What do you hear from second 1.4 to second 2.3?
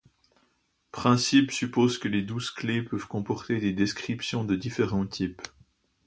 suppose que les